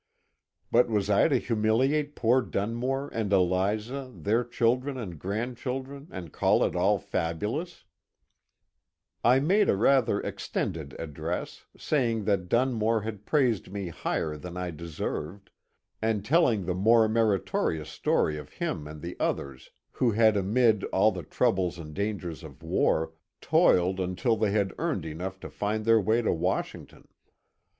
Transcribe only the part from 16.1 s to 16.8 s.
telling the